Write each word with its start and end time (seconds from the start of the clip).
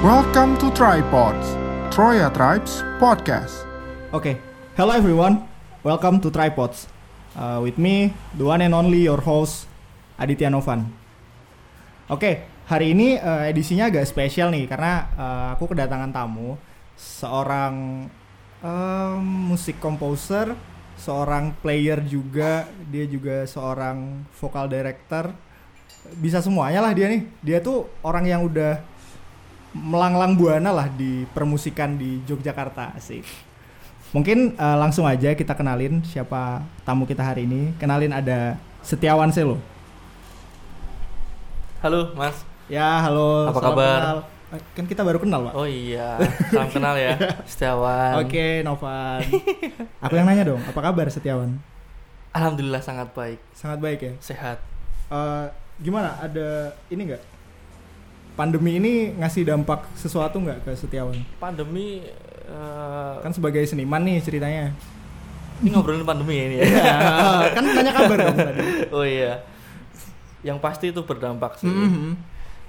Welcome 0.00 0.56
to 0.64 0.72
Tripods, 0.72 1.60
Troya 1.92 2.32
Tribes 2.32 2.80
Podcast. 2.96 3.68
Okay, 4.16 4.40
hello 4.72 4.96
everyone. 4.96 5.44
Welcome 5.84 6.24
to 6.24 6.32
Tripods. 6.32 6.88
Uh, 7.36 7.60
with 7.60 7.76
me, 7.76 8.16
the 8.32 8.48
one 8.48 8.64
and 8.64 8.72
only 8.72 9.04
your 9.04 9.20
host, 9.20 9.68
Aditya 10.16 10.48
Novan. 10.48 10.88
Oke, 12.08 12.48
hari 12.64 12.96
ini 12.96 13.20
uh, 13.20 13.44
edisinya 13.44 13.92
agak 13.92 14.08
spesial 14.08 14.48
nih 14.48 14.72
karena 14.72 15.12
uh, 15.20 15.46
aku 15.52 15.68
kedatangan 15.68 16.16
tamu, 16.16 16.56
seorang 16.96 18.08
um, 18.64 19.20
musik 19.52 19.76
composer, 19.84 20.56
seorang 20.96 21.52
player 21.60 22.00
juga, 22.08 22.64
dia 22.88 23.04
juga 23.04 23.44
seorang 23.44 24.24
vocal 24.32 24.64
director, 24.64 25.28
bisa 26.16 26.40
semuanya 26.40 26.88
lah 26.88 26.96
dia 26.96 27.04
nih. 27.04 27.28
Dia 27.44 27.60
tuh 27.60 27.84
orang 28.00 28.24
yang 28.24 28.48
udah 28.48 28.80
melanglang 29.70 30.34
buana 30.34 30.70
lah 30.70 30.88
di 30.90 31.24
permusikan 31.30 31.94
di 31.94 32.18
Yogyakarta 32.26 32.98
sih. 32.98 33.22
Mungkin 34.10 34.58
uh, 34.58 34.74
langsung 34.74 35.06
aja 35.06 35.30
kita 35.32 35.54
kenalin 35.54 36.02
siapa 36.02 36.66
tamu 36.82 37.06
kita 37.06 37.22
hari 37.22 37.46
ini. 37.46 37.70
Kenalin 37.78 38.10
ada 38.10 38.58
Setiawan 38.82 39.30
Selo. 39.30 39.62
Halo, 41.80 42.12
Mas. 42.12 42.42
Ya, 42.68 43.00
halo. 43.00 43.48
Apa 43.48 43.58
salam 43.58 43.70
kabar? 43.72 43.98
kenal. 43.98 44.18
Eh, 44.50 44.60
Kan 44.74 44.84
kita 44.84 45.02
baru 45.06 45.18
kenal, 45.22 45.46
Pak. 45.46 45.54
Oh 45.54 45.62
iya, 45.64 46.18
salam 46.50 46.68
kenal 46.68 46.98
ya, 46.98 47.14
Setiawan. 47.50 48.18
Oke, 48.20 48.66
Novan. 48.66 49.22
Aku 50.02 50.12
yang 50.12 50.26
nanya 50.26 50.42
dong, 50.44 50.58
apa 50.60 50.80
kabar 50.82 51.06
Setiawan? 51.06 51.54
Alhamdulillah 52.30 52.82
sangat 52.82 53.10
baik, 53.14 53.38
Sangat 53.54 53.78
baik 53.78 53.98
ya. 54.02 54.12
sehat. 54.18 54.58
Eh, 55.06 55.46
gimana? 55.78 56.18
Ada 56.18 56.74
ini 56.90 57.14
nggak? 57.14 57.22
Pandemi 58.40 58.80
ini 58.80 58.92
ngasih 59.20 59.44
dampak 59.44 59.84
sesuatu 59.92 60.40
nggak 60.40 60.64
ke 60.64 60.72
Setiawan? 60.72 61.12
Pandemi 61.36 62.00
eh, 62.48 63.14
Kan 63.20 63.36
sebagai 63.36 63.60
seniman 63.68 64.00
nih 64.00 64.24
ceritanya. 64.24 64.72
ini 65.60 65.68
ngobrolin 65.70 66.08
pandemi 66.08 66.40
ya 66.40 66.44
ini 66.48 66.56
ya. 66.56 66.64
Ya, 66.64 66.96
kan 67.54 67.60
nanya 67.60 67.92
kabar 67.92 68.16
dong 68.16 68.32
tadi. 68.32 68.60
oh 68.88 69.04
iya. 69.04 69.44
Yang 70.40 70.56
pasti 70.58 70.88
itu 70.88 71.04
berdampak 71.04 71.60
sih. 71.60 71.68
Mhm. 71.68 72.16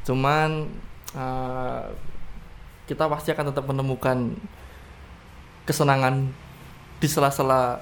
Cuman 0.03 0.67
eh, 1.15 1.81
kita 2.83 3.07
pasti 3.07 3.31
akan 3.31 3.55
tetap 3.55 3.63
menemukan 3.63 4.35
kesenangan 5.63 6.27
di 6.99 7.07
sela-sela 7.07 7.79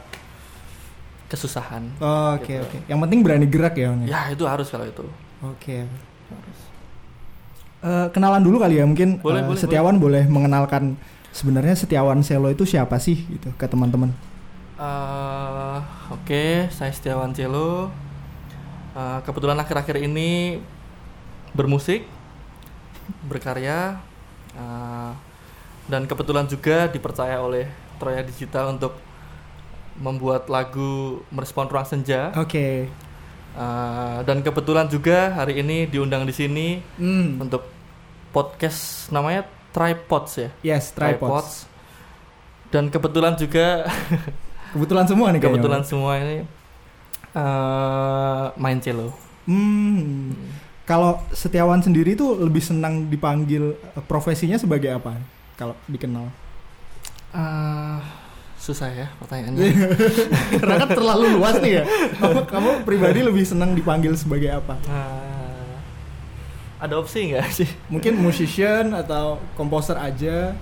kesusahan. 1.25 1.89
Oh, 1.97 2.37
Oke 2.37 2.53
Gitu. 2.53 2.61
oke. 2.61 2.77
Yang 2.85 2.99
penting 3.01 3.19
berani 3.25 3.47
gerak 3.49 3.73
ya. 3.73 3.89
Ya? 4.05 4.05
Ya 4.05 4.21
itu 4.29 4.45
harus 4.45 4.69
kalau 4.69 4.85
itu. 4.85 5.05
Oke. 5.41 5.89
Eh, 7.80 8.08
kenalan 8.11 8.44
dulu 8.44 8.59
kali 8.59 8.75
ya 8.75 8.83
mungkin 8.83 9.23
Boleh, 9.23 9.39
eh, 9.39 9.47
boleh, 9.47 9.59
Setiawan 9.59 9.95
boleh. 10.03 10.23
mengenalkan 10.27 10.99
sebenarnya 11.31 11.80
Setiawan 11.80 12.19
Selo 12.27 12.52
itu 12.52 12.67
siapa 12.67 12.99
sih 12.99 13.23
gitu 13.31 13.55
ke 13.55 13.66
teman-teman. 13.71 14.11
Eh, 14.75 15.80
Oke, 16.11 16.67
saya 16.75 16.91
Setiawan 16.91 17.31
Celo. 17.31 17.88
Eh, 18.99 19.19
kebetulan 19.23 19.55
akhir-akhir 19.63 19.95
ini 19.95 20.59
bermusik, 21.55 22.03
berkarya, 23.31 23.95
eh, 24.59 25.11
dan 25.88 26.03
kebetulan 26.03 26.52
juga 26.52 26.91
dipercaya 26.91 27.39
oleh 27.39 27.64
Troya 27.95 28.19
Digital 28.27 28.75
untuk 28.75 28.99
membuat 29.99 30.52
lagu 30.52 31.23
merespon 31.31 31.67
ruang 31.67 31.88
senja. 31.88 32.31
Oke. 32.36 32.91
Eh, 33.59 34.17
dan 34.23 34.39
kebetulan 34.39 34.88
juga 34.88 35.35
hari 35.35 35.59
ini 35.59 35.83
diundang 35.83 36.23
di 36.23 36.31
sini 36.31 36.79
Hmm. 36.95 37.43
untuk 37.43 37.67
podcast 38.31 39.11
namanya 39.11 39.43
Tripods 39.69 40.31
ya. 40.33 40.49
Yes, 40.63 40.89
tripods. 40.89 41.67
Dan 42.70 42.87
kebetulan 42.87 43.36
juga 43.36 43.83
Kebetulan 44.73 45.05
semua 45.05 45.27
nih 45.30 45.37
kayaknya. 45.37 45.49
kebetulan 45.52 45.81
semua 45.83 46.11
ini 46.17 46.37
eh 47.30 48.45
main 48.55 48.80
cello. 48.80 49.11
Hmm. 49.43 50.33
Kalau 50.86 51.21
Setiawan 51.30 51.81
sendiri 51.81 52.14
tuh 52.14 52.39
lebih 52.39 52.61
senang 52.61 53.05
dipanggil 53.05 53.76
eh, 53.76 54.03
profesinya 54.03 54.55
sebagai 54.55 54.89
apa? 54.89 55.20
Kalau 55.53 55.76
dikenal. 55.86 56.31
Eh, 57.31 57.99
susah 58.59 58.92
ya 58.92 59.08
pertanyaannya. 59.23 59.71
Karena 60.59 60.75
kan 60.83 60.89
terlalu 60.92 61.25
luas 61.39 61.55
nih 61.64 61.80
ya. 61.80 61.83
Kamu, 62.20 62.39
kamu 62.43 62.70
pribadi 62.83 63.20
lebih 63.23 63.47
senang 63.47 63.71
dipanggil 63.71 64.11
sebagai 64.20 64.52
apa? 64.52 64.75
Eh, 64.83 65.73
ada 66.83 66.99
opsi 66.99 67.31
nggak 67.31 67.47
sih? 67.55 67.70
Mungkin 67.87 68.20
musician 68.20 68.92
atau 68.92 69.39
komposer 69.55 69.95
aja? 69.95 70.53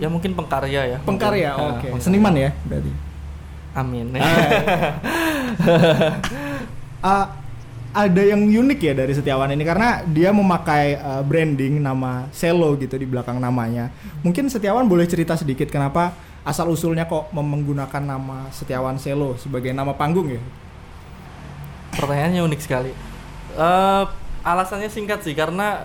Ya 0.00 0.08
mungkin 0.08 0.32
pengkarya 0.32 0.96
ya. 0.96 0.98
Pengkarya, 1.04 1.50
oke. 1.54 1.84
Eh, 1.84 1.92
pengkarya. 1.92 2.00
Seniman 2.00 2.34
ya 2.34 2.50
berarti. 2.64 2.92
Amin. 3.76 4.06
Ah, 6.98 7.30
ada 7.94 8.22
yang 8.26 8.42
unik 8.42 8.78
ya 8.82 8.90
dari 8.90 9.14
Setiawan 9.14 9.54
ini 9.54 9.62
karena 9.62 10.02
dia 10.02 10.34
memakai 10.34 10.98
uh, 10.98 11.22
branding 11.22 11.78
nama 11.78 12.26
Selo 12.34 12.74
gitu 12.74 12.98
di 12.98 13.06
belakang 13.06 13.38
namanya. 13.38 13.94
Mungkin 14.26 14.50
Setiawan 14.50 14.90
boleh 14.90 15.06
cerita 15.06 15.38
sedikit 15.38 15.70
kenapa 15.70 16.10
asal 16.48 16.64
usulnya 16.66 17.04
kok 17.04 17.28
menggunakan 17.30 18.00
nama 18.00 18.48
Setiawan 18.48 18.96
Selo 18.96 19.36
sebagai 19.36 19.68
nama 19.70 19.92
panggung 19.92 20.32
ya? 20.32 20.40
Pertanyaannya 21.92 22.40
unik 22.42 22.60
sekali. 22.60 22.92
Eh, 23.52 24.04
alasannya 24.40 24.88
singkat 24.88 25.20
sih 25.20 25.34
karena 25.34 25.84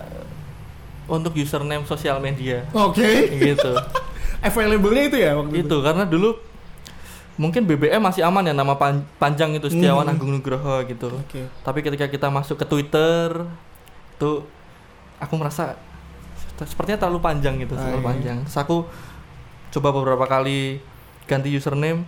untuk 1.04 1.36
username 1.36 1.84
sosial 1.84 2.16
media 2.18 2.64
Oke. 2.72 3.28
gitu. 3.34 3.76
Available-nya 4.40 5.02
itu 5.04 5.18
ya 5.18 5.30
waktu 5.36 5.54
itu. 5.58 5.66
itu 5.66 5.76
karena 5.80 6.04
dulu 6.04 6.36
mungkin 7.34 7.66
BBM 7.66 7.98
masih 7.98 8.22
aman 8.22 8.40
ya 8.42 8.54
nama 8.54 8.72
pan- 8.72 9.04
panjang 9.18 9.52
itu 9.52 9.68
Setiawan 9.68 10.06
Hmm. 10.06 10.14
Agung 10.14 10.30
Nugroho 10.30 10.80
gitu. 10.84 11.12
Oke. 11.12 11.44
Tapi 11.60 11.78
ketika 11.80 12.06
kita 12.06 12.28
masuk 12.28 12.56
ke 12.56 12.64
Twitter 12.64 13.44
itu 14.14 14.30
aku 15.18 15.34
merasa 15.34 15.76
sepertinya 16.56 16.96
terlalu 17.00 17.20
panjang 17.20 17.58
gitu, 17.58 17.74
Ah, 17.74 17.80
terlalu 17.82 17.98
iya. 17.98 18.06
panjang. 18.06 18.38
Terus 18.46 18.56
aku 18.56 18.76
coba 19.74 19.90
beberapa 19.90 20.22
kali 20.24 20.78
ganti 21.26 21.50
username 21.50 22.06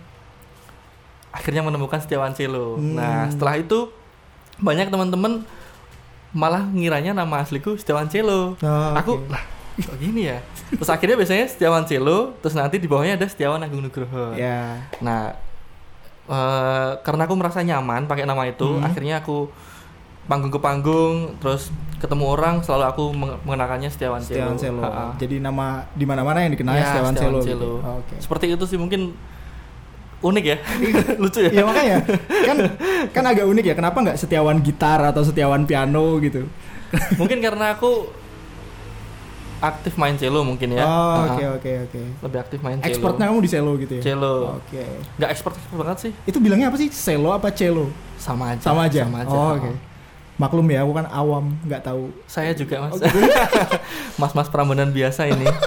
akhirnya 1.35 1.61
menemukan 1.61 1.99
Setiawan 1.99 2.31
Celo. 2.33 2.79
Hmm. 2.79 2.95
Nah, 2.97 3.27
setelah 3.29 3.59
itu 3.59 3.91
banyak 4.57 4.89
teman-teman 4.89 5.43
malah 6.33 6.65
ngiranya 6.65 7.13
nama 7.13 7.43
asliku 7.43 7.77
Setiawan 7.77 8.07
Celo. 8.09 8.55
Oh, 8.57 8.91
aku 8.95 9.21
oke. 9.21 9.29
lah 9.29 9.43
kok 9.77 9.93
gini 10.01 10.25
ya. 10.33 10.41
Terus 10.73 10.89
akhirnya 10.89 11.13
biasanya 11.19 11.45
Setiawan 11.45 11.85
Celo, 11.85 12.33
terus 12.41 12.57
nanti 12.57 12.81
di 12.81 12.89
bawahnya 12.89 13.19
ada 13.21 13.27
Setiawan 13.29 13.61
Agung 13.61 13.85
Nugroho. 13.85 14.33
Ya. 14.33 14.89
Nah, 14.97 15.37
eh, 16.25 16.91
karena 17.05 17.29
aku 17.29 17.35
merasa 17.37 17.61
nyaman 17.61 18.09
pakai 18.09 18.25
nama 18.25 18.41
itu, 18.49 18.65
Hmm. 18.65 18.81
akhirnya 18.81 19.21
aku 19.21 19.51
panggung 20.27 20.51
ke 20.51 20.59
panggung, 20.59 21.15
terus 21.37 21.71
ketemu 21.97 22.25
orang 22.29 22.55
selalu 22.61 22.83
aku 22.85 23.03
meng- 23.09 23.39
mengenakannya 23.41 23.87
Setiawan 23.87 24.19
Celo. 24.19 24.35
Setiawan 24.53 24.57
Selo. 24.57 24.81
Ha-ha. 24.83 25.05
Jadi 25.15 25.39
nama 25.39 25.65
di 25.89 26.03
mana-mana 26.03 26.39
yang 26.39 26.51
dikenal 26.51 26.73
Ya, 26.73 26.83
Setiawan, 26.85 27.13
Setiawan 27.13 27.33
Selo. 27.33 27.41
Celo. 27.41 27.55
gitu. 27.57 27.71
Oh, 27.81 27.95
Oke. 27.97 28.15
Seperti 28.17 28.45
itu 28.51 28.65
sih 28.65 28.77
mungkin 28.77 29.01
unik 30.17 30.43
ya, 30.43 30.57
lucu 31.21 31.39
ya. 31.39 31.51
Iya 31.51 31.63
makanya 31.63 31.97
kan 32.43 32.57
kan 33.13 33.23
agak 33.23 33.45
unik 33.45 33.65
ya 33.65 33.75
kenapa 33.75 33.97
nggak 33.99 34.17
Setiawan 34.17 34.59
gitar 34.59 34.99
atau 35.03 35.21
Setiawan 35.21 35.63
piano 35.63 36.17
gitu? 36.19 36.45
mungkin 37.15 37.37
karena 37.37 37.73
aku 37.73 38.09
aktif 39.57 39.97
main 39.97 40.13
cello 40.15 40.41
mungkin 40.41 40.69
ya. 40.71 40.81
Oh, 40.81 41.25
oke 41.27 41.43
oke 41.57 41.71
oke. 41.83 42.01
Lebih 42.21 42.39
aktif 42.39 42.59
main 42.61 42.77
cello. 42.77 42.89
Expertnya 42.89 43.25
kamu 43.27 43.39
di 43.41 43.49
cello 43.49 43.71
gitu 43.75 43.93
ya? 43.93 44.01
Cello. 44.03 44.35
Oke. 44.55 44.83
Nggak 45.17 45.29
expert 45.31 45.53
expert 45.55 45.77
banget 45.77 45.97
sih, 45.99 46.11
Itu 46.25 46.37
bilangnya 46.37 46.69
apa 46.69 46.77
sih? 46.77 46.89
Cello 46.89 47.29
apa 47.31 47.49
cello? 47.49 47.89
sama 48.17 48.53
aja. 48.53 48.63
Sama 48.63 48.81
aja. 48.85 49.01
Sama 49.05 49.17
aja. 49.21 49.33
Oh, 49.33 49.51
oke. 49.55 49.71
Maklum 50.37 50.69
ya, 50.69 50.85
aku 50.85 50.93
kan 50.93 51.09
awam, 51.09 51.57
nggak 51.65 51.81
tahu. 51.83 52.13
Saya 52.25 52.53
juga 52.53 52.77
mas. 52.85 52.93
Oh, 52.93 53.01
gitu. 53.01 53.19
Mas-mas 54.21 54.47
Prambanan 54.47 54.89
biasa 54.89 55.25
ini. 55.27 55.45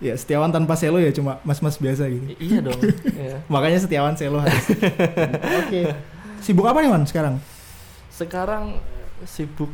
Ya, 0.00 0.16
Setiawan 0.16 0.48
tanpa 0.48 0.80
cello 0.80 0.96
ya 0.96 1.12
cuma 1.12 1.44
mas-mas 1.44 1.76
biasa 1.76 2.08
gitu. 2.08 2.24
I- 2.32 2.40
iya 2.40 2.64
dong. 2.64 2.80
Iya. 3.20 3.44
Makanya 3.52 3.84
Setiawan 3.84 4.16
cello 4.16 4.40
harus. 4.40 4.64
Oke. 5.60 5.92
Sibuk 6.40 6.64
apa 6.64 6.80
nih, 6.80 6.88
Man, 6.88 7.04
sekarang? 7.04 7.36
Sekarang 8.08 8.80
sibuk 9.28 9.68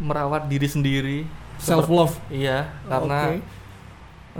merawat 0.00 0.48
diri 0.48 0.64
sendiri. 0.64 1.18
Self 1.60 1.92
love. 1.92 2.16
Iya, 2.32 2.72
karena 2.88 3.36
Oke. 3.36 3.44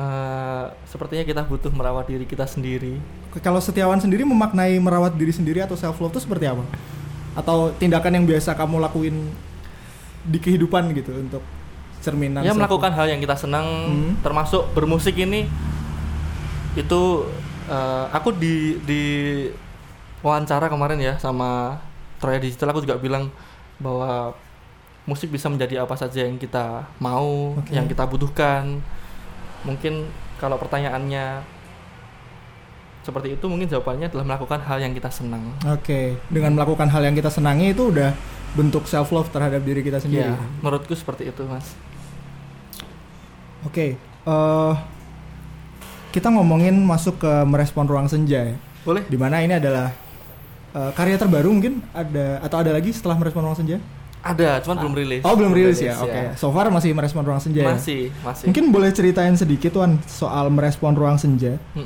eh, 0.01 0.65
sepertinya 0.89 1.25
kita 1.29 1.45
butuh 1.45 1.69
merawat 1.69 2.09
diri 2.09 2.25
kita 2.25 2.49
sendiri. 2.49 2.97
Kalau 3.45 3.61
Setiawan 3.61 4.01
sendiri 4.01 4.25
memaknai 4.25 4.81
merawat 4.81 5.13
diri 5.13 5.37
sendiri 5.37 5.61
atau 5.61 5.77
self 5.77 6.01
love 6.01 6.17
itu 6.17 6.25
seperti 6.25 6.49
apa? 6.49 6.65
Atau 7.37 7.71
tindakan 7.77 8.17
yang 8.17 8.25
biasa 8.25 8.57
kamu 8.57 8.81
lakuin 8.81 9.29
di 10.27 10.39
kehidupan 10.41 10.91
gitu 10.91 11.13
untuk 11.15 11.45
cerminan 12.01 12.43
ya 12.43 12.51
melakukan 12.51 12.91
hal 12.91 13.07
yang 13.07 13.21
kita 13.21 13.37
senang, 13.37 13.67
Hmm. 13.67 14.13
termasuk 14.25 14.67
bermusik 14.73 15.15
ini. 15.17 15.47
Itu 16.75 17.29
eh, 17.67 18.07
aku 18.11 18.31
di 18.33 18.79
di 18.83 19.03
wawancara 20.23 20.67
kemarin 20.67 20.99
ya 20.99 21.15
sama 21.19 21.79
Troya 22.17 22.39
Digital 22.39 22.71
aku 22.71 22.81
juga 22.81 22.97
bilang 22.97 23.29
bahwa 23.77 24.33
musik 25.05 25.31
bisa 25.31 25.47
menjadi 25.47 25.83
apa 25.83 25.95
saja 25.95 26.25
yang 26.27 26.35
kita 26.35 26.83
mau, 26.99 27.55
Oke. 27.55 27.71
yang 27.71 27.87
kita 27.87 28.07
butuhkan. 28.07 28.81
Mungkin 29.63 30.07
kalau 30.39 30.57
pertanyaannya 30.57 31.43
seperti 33.07 33.39
itu, 33.39 33.47
mungkin 33.47 33.71
jawabannya 33.71 34.11
adalah 34.11 34.27
melakukan 34.27 34.59
hal 34.67 34.83
yang 34.83 34.91
kita 34.91 35.07
senang. 35.15 35.55
Oke, 35.71 36.19
dengan 36.27 36.59
melakukan 36.59 36.91
hal 36.91 37.07
yang 37.07 37.15
kita 37.15 37.31
senangi 37.31 37.71
itu 37.71 37.95
udah 37.95 38.11
bentuk 38.59 38.91
self 38.91 39.15
love 39.15 39.31
terhadap 39.31 39.63
diri 39.63 39.87
kita 39.87 40.03
sendiri. 40.03 40.35
Ya, 40.35 40.35
menurutku 40.59 40.99
seperti 40.99 41.31
itu, 41.31 41.47
Mas. 41.47 41.71
Oke, 43.63 43.95
eh 44.27 44.75
kita 46.11 46.33
ngomongin 46.33 46.75
masuk 46.81 47.21
ke 47.21 47.33
merespon 47.47 47.87
ruang 47.87 48.09
senja 48.11 48.43
ya. 48.43 48.57
Boleh? 48.83 49.05
Di 49.07 49.15
mana 49.21 49.39
ini 49.45 49.55
adalah 49.55 49.95
eh, 50.75 50.91
karya 50.97 51.15
terbaru 51.21 51.53
mungkin 51.55 51.85
ada 51.95 52.43
atau 52.43 52.59
ada 52.59 52.75
lagi 52.75 52.91
setelah 52.91 53.15
merespon 53.15 53.47
ruang 53.47 53.59
senja? 53.59 53.79
Ada, 54.27 54.59
cuman 54.67 54.77
belum 54.83 54.95
rilis. 54.99 55.23
Oh 55.23 55.39
belum 55.39 55.55
rilis 55.55 55.79
ya. 55.79 55.95
Oke, 56.03 56.35
so 56.35 56.51
far 56.51 56.67
masih 56.67 56.91
merespon 56.91 57.23
ruang 57.23 57.39
senja. 57.39 57.63
ya? 57.63 57.71
Masih, 57.71 58.11
masih. 58.27 58.51
Mungkin 58.51 58.75
boleh 58.75 58.91
ceritain 58.91 59.31
sedikit 59.39 59.79
Wan 59.79 60.03
soal 60.11 60.51
merespon 60.51 60.99
ruang 60.99 61.15
senja. 61.15 61.63
Mm-mm. 61.79 61.86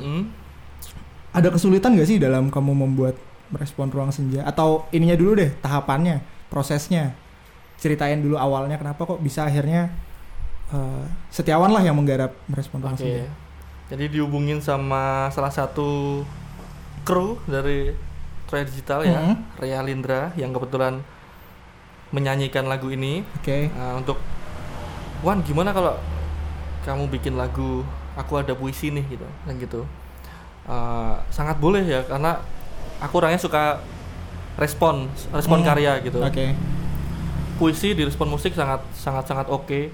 Ada 1.31 1.47
kesulitan 1.47 1.95
gak 1.95 2.07
sih 2.07 2.19
dalam 2.19 2.51
kamu 2.51 2.75
membuat 2.75 3.15
merespon 3.49 3.87
ruang 3.87 4.11
senja? 4.11 4.43
Atau 4.43 4.87
ininya 4.91 5.15
dulu 5.15 5.39
deh 5.39 5.51
tahapannya, 5.59 6.19
prosesnya. 6.51 7.15
Ceritain 7.79 8.19
dulu 8.19 8.35
awalnya 8.37 8.77
kenapa 8.77 9.07
kok 9.07 9.19
bisa 9.19 9.47
akhirnya 9.47 9.89
eh, 10.69 11.03
Setiawan 11.31 11.71
lah 11.71 11.81
yang 11.81 11.95
menggarap 11.95 12.35
merespon 12.47 12.79
ruang 12.79 12.95
senja. 12.95 13.27
Jadi 13.91 14.07
dihubungin 14.07 14.63
sama 14.63 15.27
salah 15.31 15.51
satu 15.51 16.23
kru 17.03 17.35
dari 17.43 17.91
Troya 18.47 18.63
Digital 18.63 19.03
ya, 19.03 19.19
Mhm. 19.19 19.35
Rea 19.59 19.79
Lindra 19.83 20.21
yang 20.35 20.51
kebetulan 20.51 20.99
menyanyikan 22.11 22.67
lagu 22.67 22.91
ini 22.91 23.23
Oke. 23.39 23.71
Nah, 23.71 23.95
untuk 23.95 24.19
Wan 25.23 25.39
gimana 25.45 25.71
kalau 25.71 25.95
kamu 26.81 27.07
bikin 27.13 27.37
lagu 27.37 27.85
aku 28.17 28.41
ada 28.41 28.51
puisi 28.51 28.89
nih 28.89 29.05
gitu 29.05 29.27
kan 29.45 29.53
gitu 29.55 29.81
Eh, 30.71 31.15
sangat 31.35 31.59
boleh 31.59 31.83
ya 31.83 31.99
karena 32.07 32.39
aku 33.03 33.19
orangnya 33.19 33.35
suka 33.43 33.83
respon 34.55 35.11
respon 35.35 35.59
Hmm, 35.59 35.67
karya 35.67 35.99
gitu 35.99 36.23
Oke. 36.23 36.55
puisi 37.59 37.91
di 37.91 38.07
respon 38.07 38.31
musik 38.31 38.55
sangat 38.55 38.79
sangat 38.95 39.27
sangat 39.27 39.51
oke 39.51 39.91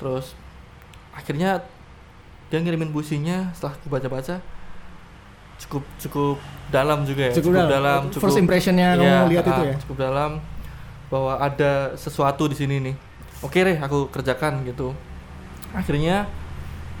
terus 0.00 0.32
akhirnya 1.12 1.60
dia 2.48 2.56
ngirimin 2.56 2.88
puisinya 2.88 3.52
setelah 3.52 3.76
aku 3.76 3.86
baca-baca 3.92 4.40
cukup 5.60 5.84
cukup 6.00 6.36
dalam 6.72 7.04
juga 7.04 7.28
ya 7.28 7.34
Cukup, 7.36 7.52
dalam. 7.60 8.08
First 8.08 8.40
impressionnya 8.40 8.96
Iya, 8.96 9.28
kamu 9.28 9.28
lihat 9.28 9.44
itu 9.44 9.60
ah, 9.60 9.68
ya. 9.68 9.76
cukup 9.84 9.96
dalam 10.08 10.30
bahwa 11.12 11.36
ada 11.36 11.92
sesuatu 12.00 12.48
di 12.48 12.56
sini 12.56 12.80
nih 12.80 12.96
oke 13.44 13.60
deh 13.60 13.76
aku 13.76 14.08
kerjakan 14.08 14.64
gitu 14.64 14.96
akhirnya 15.76 16.24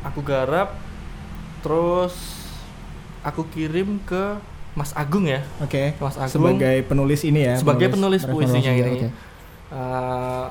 aku 0.04 0.20
garap 0.20 0.76
terus 1.64 2.43
aku 3.24 3.48
kirim 3.48 3.98
ke 4.04 4.36
Mas 4.74 4.92
Agung 4.92 5.24
ya 5.24 5.40
Oke. 5.58 5.94
Mas 5.96 6.14
Agung 6.14 6.30
Sebagai 6.54 6.82
penulis 6.84 7.22
ini 7.22 7.40
ya. 7.42 7.54
Sebagai 7.56 7.88
penulis 7.88 8.22
merespon 8.22 8.34
puisinya 8.36 8.70
senja, 8.70 8.84
ini. 8.84 8.92
oke. 8.92 9.08
Eh, 9.70 10.46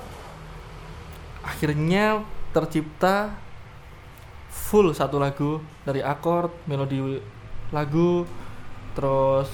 akhirnya 1.44 2.24
tercipta 2.50 3.36
full 4.48 4.90
satu 4.92 5.18
lagu 5.18 5.58
dari 5.84 6.00
akord 6.00 6.54
melodi 6.66 7.20
lagu 7.70 8.24
terus 8.94 9.50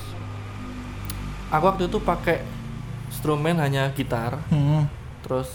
aku 1.49 1.63
waktu 1.65 1.87
itu 1.87 1.97
pakai 1.97 2.43
instrumen 3.09 3.57
hanya 3.57 3.89
gitar 3.91 4.37
Hmm. 4.47 4.85
terus 5.21 5.49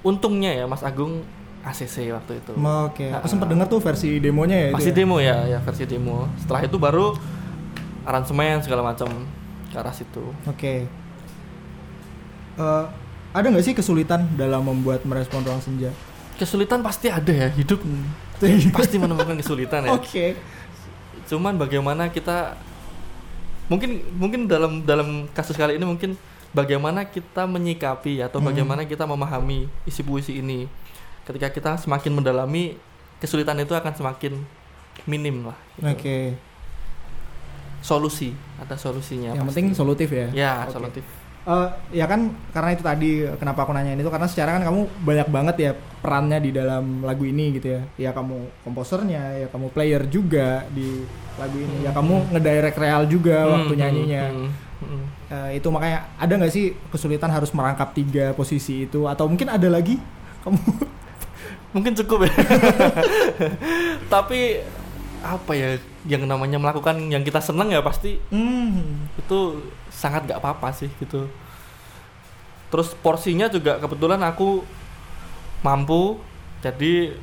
untungnya 0.00 0.54
ya 0.54 0.64
Mas 0.64 0.80
Agung 0.80 1.26
ACC 1.64 2.12
waktu 2.12 2.38
itu 2.38 2.52
Oke. 2.54 3.08
Aku 3.10 3.24
Ah. 3.24 3.30
sempat 3.30 3.48
dengar 3.48 3.66
tuh 3.66 3.80
versi 3.80 4.16
demonya 4.18 4.68
ya. 4.68 4.70
masih 4.70 4.92
ya? 4.92 4.96
demo 4.96 5.16
ya 5.18 5.36
ya 5.46 5.58
versi 5.58 5.84
demo 5.84 6.28
setelah 6.36 6.60
itu 6.60 6.76
baru 6.76 7.16
aransemen 8.02 8.60
segala 8.60 8.84
macam 8.84 9.08
ke 9.66 9.76
arah 9.76 9.90
situ 9.90 10.20
Oke. 10.44 10.84
Eh, 12.54 12.84
ada 13.32 13.46
nggak 13.48 13.64
sih 13.64 13.74
kesulitan 13.74 14.30
dalam 14.34 14.62
membuat 14.62 15.02
merespon 15.02 15.42
ruang 15.42 15.58
senja? 15.58 15.90
kesulitan 16.34 16.82
pasti 16.82 17.06
ada 17.06 17.30
ya 17.30 17.46
hidup 17.48 17.78
pasti 18.76 18.98
menemukan 18.98 19.38
kesulitan 19.38 19.86
ya 19.86 19.94
Oke. 19.94 20.34
cuman 21.24 21.54
bagaimana 21.54 22.10
kita 22.10 22.58
mungkin 23.64 24.02
mungkin 24.12 24.44
dalam 24.44 24.82
dalam 24.82 25.30
kasus 25.30 25.54
kali 25.54 25.78
ini 25.78 25.86
mungkin 25.86 26.18
bagaimana 26.50 27.06
kita 27.06 27.46
menyikapi 27.46 28.18
atau 28.20 28.38
Hmm. 28.38 28.50
bagaimana 28.50 28.82
kita 28.82 29.02
memahami 29.04 29.70
isi 29.84 30.02
puisi 30.02 30.36
ini 30.36 30.66
ketika 31.24 31.48
kita 31.48 31.70
semakin 31.76 32.12
mendalami 32.14 32.76
kesulitan 33.16 33.56
itu 33.58 33.72
akan 33.72 33.92
semakin 33.92 34.36
minim 35.04 35.44
lah 35.44 35.58
gitu. 35.74 35.88
Oke. 35.90 36.18
solusi 37.80 38.32
ada 38.56 38.76
solusinya 38.76 39.32
Yang 39.32 39.40
pasti. 39.40 39.48
penting 39.52 39.66
solutif 39.72 40.08
ya. 40.08 40.26
ya 40.32 40.52
Oke. 40.64 40.72
solutif 40.72 41.04
Eh, 41.44 41.68
ya 42.00 42.08
kan 42.08 42.32
karena 42.56 42.72
itu 42.72 42.80
tadi 42.80 43.20
kenapa 43.36 43.68
aku 43.68 43.76
nanyain 43.76 44.00
itu 44.00 44.08
karena 44.08 44.24
secara 44.24 44.56
kan 44.56 44.64
kamu 44.64 44.88
banyak 45.04 45.28
banget 45.28 45.56
ya 45.60 45.70
perannya 46.00 46.40
di 46.40 46.56
dalam 46.56 47.04
lagu 47.04 47.20
ini 47.28 47.60
gitu 47.60 47.68
ya. 47.68 47.80
Ya 48.00 48.10
kamu 48.16 48.64
komposernya, 48.64 49.44
ya 49.44 49.46
kamu 49.52 49.68
player 49.68 50.08
juga 50.08 50.64
di 50.72 51.04
lagu 51.36 51.60
ini. 51.60 51.84
Ya 51.84 51.92
kamu 51.92 52.32
ngedirect 52.32 52.80
real 52.80 53.04
juga 53.04 53.44
Hmm, 53.44 53.52
waktu 53.60 53.72
hmm, 53.76 53.80
nyanyinya. 53.84 54.24
hmm, 54.32 54.48
hmm. 54.88 55.04
Eh, 55.28 55.50
itu 55.60 55.68
makanya 55.68 56.08
ada 56.16 56.32
nggak 56.32 56.48
sih 56.48 56.72
kesulitan 56.88 57.28
harus 57.28 57.52
merangkap 57.52 57.92
tiga 57.92 58.32
posisi 58.32 58.88
itu 58.88 59.04
atau 59.04 59.28
mungkin 59.28 59.52
ada 59.52 59.68
lagi 59.68 60.00
kamu 60.48 60.56
mungkin 61.74 61.92
cukup 61.92 62.24
ya 62.24 62.32
tapi 64.14 64.62
apa 65.24 65.52
ya 65.52 65.76
yang 66.04 66.28
namanya 66.28 66.60
melakukan 66.60 67.00
yang 67.08 67.24
kita 67.24 67.40
senang 67.40 67.72
ya 67.72 67.80
pasti 67.80 68.20
Hmm. 68.28 69.08
itu 69.16 69.58
sangat 69.88 70.28
gak 70.28 70.38
apa-apa 70.38 70.70
sih 70.70 70.92
gitu 71.00 71.26
terus 72.68 72.92
porsinya 72.94 73.48
juga 73.48 73.78
kebetulan 73.78 74.20
aku 74.20 74.62
mampu 75.60 76.20
jadi 76.60 77.16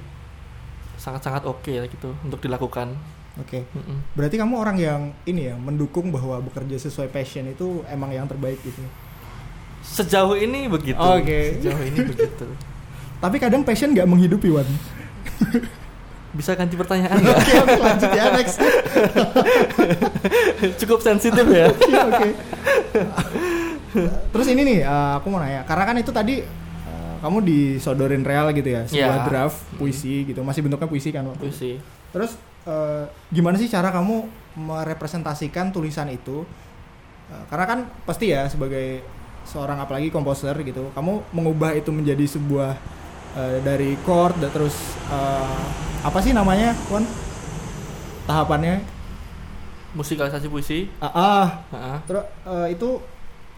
sangat-sangat 0.98 1.46
oke 1.46 1.70
ya 1.70 1.86
gitu 1.86 2.14
untuk 2.22 2.38
dilakukan 2.40 2.94
Oke. 3.40 3.64
Mm-mm. 3.64 4.04
Berarti 4.12 4.36
kamu 4.36 4.60
orang 4.60 4.76
yang 4.76 5.02
ini 5.24 5.48
ya 5.48 5.56
mendukung 5.56 6.12
bahwa 6.12 6.44
bekerja 6.44 6.76
sesuai 6.76 7.08
passion 7.08 7.48
itu 7.48 7.80
emang 7.88 8.12
yang 8.12 8.28
terbaik 8.28 8.60
gitu. 8.60 8.84
sejauh 9.82 10.36
ini 10.36 10.68
begitu 10.68 11.00
Oke. 11.00 11.56
sejauh 11.58 11.80
ini 11.80 12.00
begitu 12.06 12.44
Tapi 13.22 13.38
kadang 13.38 13.62
passion 13.62 13.94
nggak 13.94 14.06
menghidupi 14.06 14.50
Wan. 14.50 14.66
bisa 16.32 16.56
ganti 16.56 16.74
pertanyaan 16.74 17.12
nggak 17.14 17.38
Oke 17.38 17.54
oke 17.60 17.76
lanjut 17.78 18.10
ya 18.10 18.26
next. 18.32 18.56
cukup 20.80 21.00
sensitif 21.00 21.44
ya 21.46 21.68
Oke 21.68 21.92
oke. 21.92 22.30
Terus 24.32 24.48
ini 24.48 24.62
nih 24.64 24.80
eh, 24.82 25.12
aku 25.14 25.28
mau 25.28 25.38
nanya 25.38 25.62
karena 25.62 25.84
kan 25.84 25.96
itu 25.98 26.10
tadi 26.10 26.40
eh, 26.40 27.14
kamu 27.20 27.38
disodorin 27.44 28.24
real 28.24 28.48
gitu 28.52 28.70
ya 28.70 28.88
sebuah 28.88 29.18
Ya. 29.18 29.28
draft 29.28 29.60
puisi 29.76 30.24
gitu 30.24 30.40
masih 30.42 30.64
bentuknya 30.64 30.88
puisi 30.88 31.12
kan 31.12 31.28
waktu 31.28 31.46
itu. 31.46 31.52
puisi 31.52 31.72
Terus 32.10 32.32
eh, 32.64 33.04
gimana 33.30 33.56
sih 33.56 33.68
cara 33.68 33.92
kamu 33.92 34.26
merepresentasikan 34.58 35.70
tulisan 35.70 36.08
itu? 36.08 36.44
Karena 37.48 37.64
kan 37.66 37.80
pasti 38.04 38.28
ya 38.28 38.44
sebagai 38.46 39.00
seorang 39.44 39.80
apalagi 39.80 40.12
komposer 40.12 40.52
gitu, 40.62 40.92
kamu 40.92 41.24
mengubah 41.32 41.72
itu 41.72 41.88
menjadi 41.88 42.28
sebuah 42.28 42.76
eh, 43.34 43.58
dari 43.62 43.96
chord 44.02 44.38
dan 44.38 44.50
terus 44.50 44.76
eh, 45.08 45.62
apa 46.02 46.20
sih 46.20 46.32
namanya, 46.32 46.74
Wan? 46.88 47.06
Tahapannya? 48.24 49.00
musikalisasi 49.92 50.48
puisi 50.48 50.88
Ah, 51.04 51.12
ah. 51.12 51.46
Heeh. 51.68 51.98
terus 52.08 52.24
eh, 52.48 52.68
itu 52.72 53.04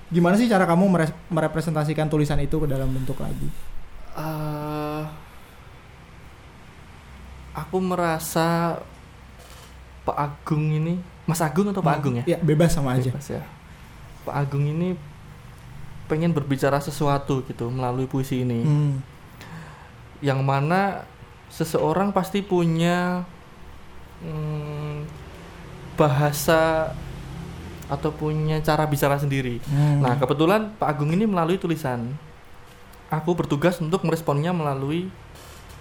gimana 0.10 0.34
sih 0.34 0.50
cara 0.50 0.66
kamu 0.66 0.90
mere- 0.90 1.18
merepresentasikan 1.30 2.10
tulisan 2.10 2.42
itu 2.42 2.58
ke 2.58 2.66
dalam 2.66 2.90
bentuk 2.90 3.22
lagu? 3.22 3.46
Eh, 4.18 5.04
aku 7.54 7.78
merasa 7.78 8.82
Pak 10.04 10.18
Agung 10.18 10.74
ini 10.74 10.98
Mas 11.24 11.40
Agung 11.40 11.70
atau 11.70 11.80
Pak 11.80 12.02
Agung 12.02 12.18
ya? 12.20 12.26
Ya 12.26 12.38
bebas 12.42 12.74
sama 12.74 12.98
aja. 12.98 13.14
Bebas 13.14 13.30
ya. 13.30 13.46
Pak 14.26 14.36
Agung 14.36 14.66
ini 14.66 14.98
pengen 16.10 16.34
berbicara 16.34 16.82
sesuatu 16.82 17.46
gitu 17.46 17.70
melalui 17.70 18.10
puisi 18.10 18.42
ini. 18.42 18.66
Hmm. 18.66 18.94
Yang 20.24 20.40
mana 20.40 21.04
seseorang 21.52 22.16
pasti 22.16 22.40
punya 22.40 23.28
hmm, 24.24 25.06
bahasa 26.00 26.96
atau 27.92 28.10
punya 28.10 28.58
cara 28.64 28.88
bicara 28.88 29.20
sendiri. 29.20 29.60
Hmm. 29.68 30.02
Nah, 30.02 30.16
kebetulan 30.16 30.72
Pak 30.80 30.88
Agung 30.88 31.12
ini 31.12 31.28
melalui 31.28 31.60
tulisan. 31.60 32.16
Aku 33.12 33.38
bertugas 33.38 33.78
untuk 33.78 34.02
meresponnya 34.08 34.50
melalui 34.50 35.12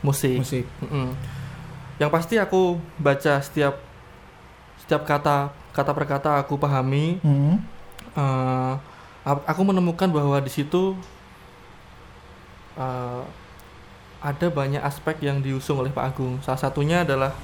musik. 0.05 0.43
musik. 0.43 0.67
Mm-mm. 0.85 1.17
Yang 1.97 2.11
pasti 2.13 2.35
aku 2.37 2.77
baca 3.01 3.41
setiap 3.41 3.81
setiap 4.85 5.07
kata 5.09 5.55
kata 5.73 5.91
per 5.97 6.05
kata 6.05 6.31
aku 6.45 6.61
pahami. 6.61 7.23
Hmm. 7.25 7.57
A- 9.23 9.47
aku 9.49 9.63
menemukan 9.65 10.11
bahwa 10.13 10.37
di 10.43 10.51
situ 10.53 10.93
eh, 12.77 13.23
ada 14.23 14.47
banyak 14.49 14.79
aspek 14.79 15.19
yang 15.27 15.43
diusung 15.43 15.83
oleh 15.83 15.91
Pak 15.91 16.15
Agung. 16.15 16.39
Salah 16.47 16.61
satunya 16.63 17.03
adalah 17.03 17.35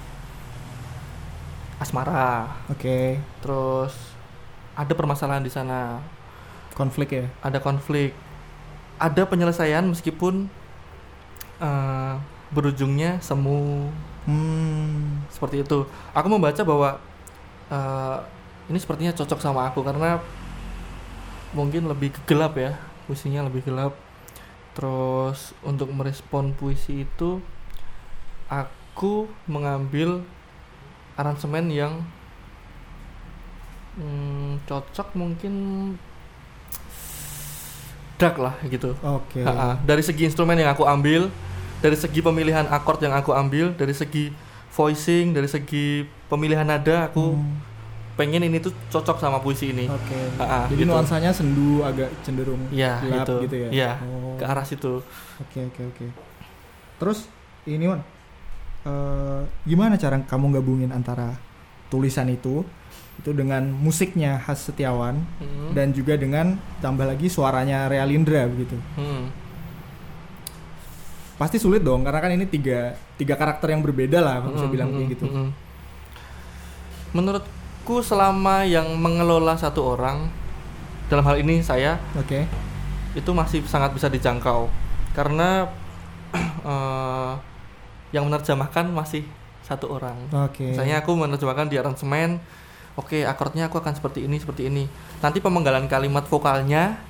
asmara. 1.83 2.47
Oke, 2.71 3.19
Terus 3.43 3.95
ada 4.79 4.95
permasalahan 4.95 5.43
di 5.43 5.51
sana, 5.51 5.99
konflik 6.79 7.11
ya. 7.11 7.27
ada 7.43 7.59
konflik, 7.59 8.15
ada 9.03 9.27
penyelesaian 9.27 9.83
meskipun 9.83 10.47
eh, 11.59 12.15
berujungnya 12.55 13.19
semu 13.19 13.91
Hmm, 14.29 15.25
seperti 15.33 15.65
itu. 15.65 15.89
Aku 16.13 16.29
membaca 16.29 16.61
bahwa 16.61 17.01
eh, 17.73 18.19
ini 18.69 18.77
sepertinya 18.77 19.17
cocok 19.17 19.41
sama 19.41 19.73
aku 19.73 19.81
karena 19.81 20.21
mungkin 21.57 21.89
lebih 21.89 22.13
gelap 22.29 22.61
ya, 22.61 22.77
puisinya 23.09 23.41
lebih 23.49 23.65
gelap. 23.65 23.97
Terus 24.79 25.59
untuk 25.67 25.91
merespon 25.91 26.55
puisi 26.55 27.03
itu, 27.03 27.43
aku 28.47 29.27
mengambil 29.51 30.23
aransemen 31.19 31.67
yang 31.75 32.07
hmm, 33.99 34.63
cocok 34.71 35.19
mungkin 35.19 35.55
dark 38.23 38.39
lah 38.39 38.55
gitu. 38.71 38.95
oke. 39.03 39.43
Ha-ha. 39.43 39.83
Dari 39.83 40.03
segi 40.07 40.31
instrumen 40.31 40.55
yang 40.55 40.71
aku 40.71 40.87
ambil, 40.87 41.27
dari 41.83 41.99
segi 41.99 42.23
pemilihan 42.23 42.67
akord 42.71 43.03
yang 43.03 43.15
aku 43.19 43.35
ambil, 43.35 43.75
dari 43.75 43.95
segi 43.95 44.31
voicing, 44.71 45.35
dari 45.35 45.51
segi 45.51 46.07
pemilihan 46.31 46.67
nada, 46.67 47.11
aku 47.11 47.35
Hmm, 47.35 47.67
pengen 48.19 48.43
ini 48.43 48.59
tuh 48.59 48.75
cocok 48.91 49.17
sama 49.17 49.39
puisi 49.39 49.71
ini. 49.71 49.87
Oke. 49.87 50.19
Ha-ha, 50.37 50.67
Jadi 50.67 50.83
gitu. 50.83 50.91
nuansanya 50.91 51.31
sendu 51.31 51.81
agak 51.81 52.11
cenderung 52.21 52.59
Iya, 52.69 52.99
gelap 52.99 53.23
gitu. 53.23 53.35
gitu 53.47 53.57
ya. 53.57 53.69
Iya, 53.71 53.91
Oh, 54.03 54.35
Ke 54.35 54.45
arah 54.45 54.67
situ. 54.67 54.99
Oke 55.39 55.61
oke 55.65 55.83
oke. 55.87 56.07
Terus 56.99 57.31
ini 57.65 57.87
Wan, 57.87 58.03
eh, 58.83 59.41
gimana 59.63 59.95
cara 59.95 60.19
kamu 60.19 60.51
gabungin 60.53 60.91
antara 60.91 61.39
tulisan 61.87 62.27
itu 62.27 62.67
itu 63.17 63.31
dengan 63.31 63.63
musiknya 63.69 64.39
khas 64.39 64.67
Setiawan 64.67 65.19
Hmm. 65.39 65.71
dan 65.73 65.91
juga 65.91 66.15
dengan 66.15 66.55
tambah 66.79 67.03
lagi 67.03 67.27
suaranya 67.27 67.87
Realindra 67.87 68.47
begitu. 68.47 68.75
Hmm. 68.95 69.31
Pasti 71.35 71.55
sulit 71.57 71.83
dong 71.83 72.03
karena 72.03 72.19
kan 72.19 72.31
ini 72.31 72.47
tiga 72.47 72.99
tiga 73.15 73.35
karakter 73.35 73.71
yang 73.71 73.79
berbeda 73.79 74.19
lah 74.19 74.43
kalau 74.43 74.55
bisa 74.55 74.67
Mm, 74.67 74.75
bilang 74.75 74.89
mm, 74.89 74.97
kayak 74.97 75.09
gitu. 75.15 75.25
mm, 75.25 75.35
mm. 75.35 75.51
Menurutku 77.89 78.05
selama 78.05 78.69
yang 78.69 78.85
mengelola 79.01 79.57
satu 79.57 79.97
orang 79.97 80.29
dalam 81.09 81.25
hal 81.25 81.41
ini 81.41 81.65
saya 81.65 81.97
Oke. 82.21 82.45
itu 83.17 83.31
masih 83.33 83.65
sangat 83.65 83.97
bisa 83.97 84.13
dijangkau 84.13 84.69
karena 85.17 85.73
eh, 86.69 87.33
yang 88.13 88.29
menerjemahkan 88.29 88.93
masih 88.93 89.25
satu 89.65 89.89
orang. 89.89 90.21
Oke. 90.37 90.69
Misalnya 90.69 91.01
aku 91.01 91.17
menerjemahkan 91.17 91.73
di 91.73 91.81
aransemen, 91.81 92.37
oke 92.93 93.25
akordnya 93.25 93.73
aku 93.73 93.81
akan 93.81 93.97
seperti 93.97 94.29
ini 94.29 94.37
seperti 94.37 94.69
ini. 94.69 94.85
Nanti 95.25 95.41
pemenggalan 95.41 95.89
kalimat 95.89 96.29
vokalnya 96.29 97.01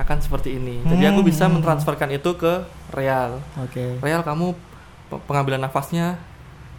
akan 0.00 0.16
seperti 0.16 0.56
ini. 0.56 0.80
Jadi 0.88 1.12
aku 1.12 1.20
bisa 1.20 1.44
Hmm. 1.44 1.60
mentransferkan 1.60 2.08
itu 2.08 2.40
ke 2.40 2.64
real. 2.88 3.36
Oke. 3.60 4.00
Real 4.00 4.24
kamu 4.24 4.56
pe- 5.12 5.22
pengambilan 5.28 5.60
nafasnya 5.60 6.16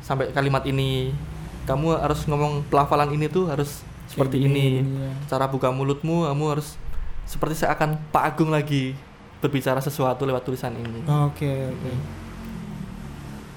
sampai 0.01 0.33
kalimat 0.33 0.65
ini. 0.65 1.13
Kamu 1.63 1.95
harus 1.95 2.23
ngomong 2.23 2.67
pelafalan 2.67 3.09
ini 3.09 3.25
tuh 3.25 3.47
harus 3.47 3.81
seperti 4.05 4.37
ini. 4.41 4.83
gini, 4.83 4.99
ya. 4.99 5.11
Cara 5.27 5.47
buka 5.47 5.69
mulutmu 5.69 6.27
kamu 6.27 6.45
harus 6.49 6.75
seperti 7.23 7.55
saya 7.55 7.71
akan 7.73 7.95
Pak 8.11 8.23
Agung 8.29 8.51
lagi 8.51 8.91
berbicara 9.39 9.79
sesuatu 9.79 10.23
lewat 10.23 10.43
tulisan 10.43 10.71
ini. 10.73 11.01
Oke 11.23 11.47
oke. 11.69 11.91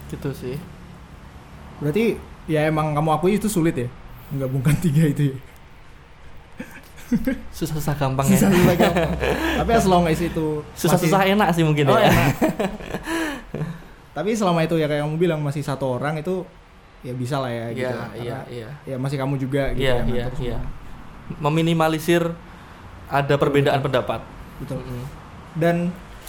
Gitu 0.08 0.30
sih. 0.32 0.56
Berarti 1.78 2.14
ya 2.46 2.64
emang 2.64 2.94
kamu 2.94 3.10
akui 3.12 3.34
itu 3.34 3.46
sulit 3.46 3.74
ya 3.76 3.88
menggabungkan 4.30 4.74
tiga 4.78 5.02
itu. 5.04 5.30
Ya? 5.30 5.36
Susah-susah 7.54 7.94
gampang 7.94 8.26
Susah 8.26 8.46
ya. 8.46 8.54
susah 8.56 8.74
gampang. 8.76 9.10
Tapi 9.62 9.70
as 9.72 9.86
long 9.86 10.04
as 10.06 10.18
itu 10.18 10.62
Susah-susah 10.74 11.20
masih- 11.22 11.34
enak 11.34 11.48
sih 11.52 11.62
mungkin 11.62 11.86
Oh, 11.86 11.94
ya. 11.94 12.06
enak. 12.06 12.34
Tapi 14.16 14.30
selama 14.32 14.62
itu 14.62 14.74
ya 14.74 14.86
kayak 14.86 15.04
kamu 15.04 15.16
bilang 15.16 15.40
masih 15.40 15.60
satu 15.60 15.86
orang 15.92 16.18
itu 16.18 16.42
ya 17.00 17.12
bisa 17.12 17.36
lah 17.38 17.48
ya 17.48 17.66
gitu. 17.70 17.80
Iya, 17.82 17.92
Karena 17.92 18.16
iya, 18.18 18.38
iya. 18.48 18.68
Ya 18.84 18.96
masih 18.96 19.16
kamu 19.16 19.34
juga 19.36 19.72
gitu 19.72 19.82
Iya, 19.82 19.94
yang 19.96 20.08
iya, 20.08 20.24
ngatur 20.24 20.40
iya. 20.40 20.58
semua. 20.58 21.40
Meminimalisir 21.42 22.22
ada 23.06 23.34
perbedaan 23.34 23.80
pendapat. 23.80 24.20
Betul. 24.58 24.80
Mm-mm. 24.80 25.04
Dan 25.54 25.76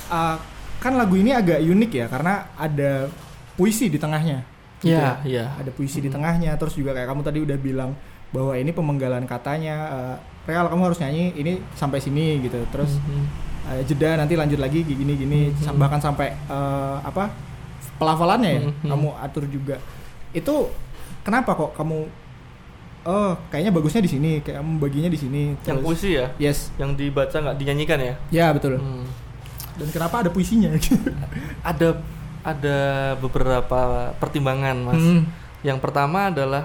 uh, 0.07 0.37
kan 0.77 0.93
lagu 0.93 1.13
ini 1.13 1.31
agak 1.31 1.59
unik 1.59 1.91
ya 1.91 2.05
karena 2.07 2.33
ada 2.53 3.09
puisi 3.53 3.87
di 3.87 3.97
tengahnya. 3.97 4.41
gitu 4.77 4.93
Iya, 4.93 5.01
ya. 5.01 5.13
iya. 5.25 5.45
Ada 5.57 5.71
puisi 5.71 5.97
di 5.97 6.07
Mm. 6.07 6.13
tengahnya 6.13 6.51
terus 6.53 6.73
juga 6.73 6.93
kayak 6.93 7.07
kamu 7.07 7.21
tadi 7.23 7.39
udah 7.41 7.57
bilang 7.57 7.91
bahwa 8.29 8.53
ini 8.53 8.69
pemenggalan 8.69 9.25
katanya 9.25 9.75
uh, 9.87 10.15
real 10.45 10.67
kamu 10.67 10.81
harus 10.85 10.99
nyanyi 10.99 11.33
ini 11.33 11.53
sampai 11.73 11.97
sini 11.97 12.37
gitu. 12.39 12.61
Terus 12.69 12.99
Mhm. 12.99 13.23
uh, 13.65 13.81
jeda 13.83 14.13
nanti 14.15 14.37
lanjut 14.37 14.57
lagi 14.57 14.81
gini 14.81 15.13
gini 15.15 15.39
Mhm. 15.49 15.63
sam- 15.63 15.77
bahkan 15.77 15.97
sampai 15.97 16.29
uh, 16.45 17.01
apa 17.01 17.33
pelafalannya 17.95 18.51
ya 18.51 18.61
Mhm. 18.61 18.85
kamu 18.85 19.07
atur 19.17 19.43
juga 19.47 19.81
itu 20.31 20.55
kenapa 21.21 21.53
kok 21.53 21.71
kamu 21.75 22.07
oh 23.07 23.33
kayaknya 23.47 23.71
bagusnya 23.71 24.03
di 24.03 24.11
sini 24.11 24.31
kayak 24.43 24.59
baginya 24.79 25.07
di 25.07 25.19
sini 25.19 25.41
yang 25.63 25.79
puisi 25.79 26.19
ya, 26.19 26.27
yes 26.35 26.75
yang 26.75 26.91
dibaca 26.91 27.31
nggak 27.33 27.55
dinyanyikan 27.55 27.99
ya. 27.99 28.13
ya 28.27 28.47
betul 28.51 28.75
Hmm. 28.75 29.07
dan 29.79 29.87
kenapa 29.93 30.25
ada 30.25 30.29
puisinya 30.31 30.71
Ada 31.69 31.99
ada 32.47 32.77
beberapa 33.19 34.11
pertimbangan 34.17 34.75
mas. 34.79 35.03
Hmm. 35.03 35.27
Yang 35.63 35.79
pertama 35.83 36.31
adalah 36.31 36.63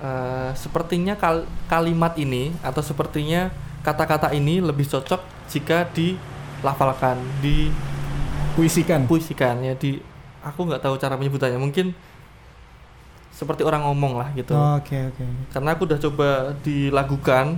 eh, 0.00 0.50
sepertinya 0.56 1.14
kal- 1.16 1.48
kalimat 1.68 2.16
ini 2.16 2.52
atau 2.64 2.80
sepertinya 2.80 3.52
kata-kata 3.84 4.32
ini 4.32 4.60
lebih 4.60 4.88
cocok 4.88 5.20
jika 5.52 5.84
dilafalkan, 5.92 7.20
puisikan 8.56 9.04
dipuisikan 9.04 9.60
ya 9.60 9.76
di. 9.76 10.09
Aku 10.44 10.64
nggak 10.64 10.80
tahu 10.80 10.96
cara 10.96 11.16
penyebutannya. 11.20 11.60
Mungkin 11.60 11.92
seperti 13.40 13.64
orang 13.64 13.88
ngomong 13.88 14.20
lah 14.20 14.28
gitu. 14.36 14.52
oke 14.52 15.16
oke 15.16 15.24
karena 15.56 15.68
aku 15.72 15.88
udah 15.88 15.96
coba 15.96 16.28
dilakukan 16.60 17.56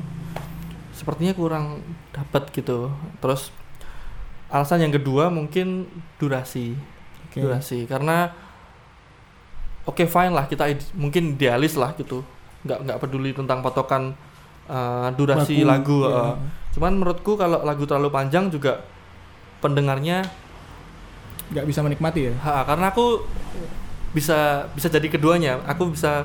sepertinya 0.94 1.34
kurang 1.34 1.82
dapat 2.14 2.46
gitu 2.54 2.86
terus 3.18 3.50
alasan 4.46 4.86
yang 4.86 4.94
kedua 4.94 5.26
mungkin 5.26 5.90
durasi 6.22 6.78
oke 7.26 7.38
durasi 7.42 7.90
karena 7.90 8.30
oke 9.82 10.06
fine 10.06 10.30
lah 10.30 10.46
kita 10.46 10.70
ide- 10.70 10.92
mungkin 10.94 11.34
idealis 11.34 11.74
lah 11.74 11.98
gitu 11.98 12.22
nggak 12.62 12.78
nggak 12.86 12.98
peduli 13.02 13.34
tentang 13.34 13.58
patokan 13.58 14.14
uh, 14.70 15.10
durasi 15.18 15.66
lagu, 15.66 16.06
ya. 16.06 16.14
uh. 16.14 16.34
cuman 16.78 16.94
menurutku 16.94 17.34
kalau 17.34 17.66
lagu 17.66 17.82
terlalu 17.90 18.14
panjang 18.14 18.54
juga 18.54 18.86
pendengarnya 19.58 20.22
nggak 21.52 21.66
bisa 21.68 21.80
menikmati 21.84 22.32
ya? 22.32 22.34
Ha, 22.40 22.64
karena 22.64 22.88
aku 22.88 23.28
bisa 24.16 24.68
bisa 24.72 24.88
jadi 24.88 25.08
keduanya. 25.12 25.60
Aku 25.68 25.92
bisa 25.92 26.24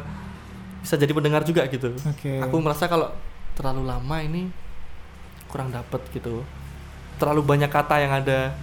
bisa 0.80 0.96
jadi 0.96 1.12
pendengar 1.12 1.44
juga 1.44 1.68
gitu. 1.68 1.92
Oke. 2.08 2.40
Aku 2.40 2.56
merasa 2.64 2.88
kalau 2.88 3.12
terlalu 3.60 3.84
lama 3.84 4.18
ini 4.24 4.48
kurang 5.52 5.72
dapet 5.72 6.00
gitu. 6.16 6.48
Terlalu 7.20 7.42
banyak 7.44 7.68
kata 7.68 7.96
yang 8.00 8.14
ada 8.24 8.56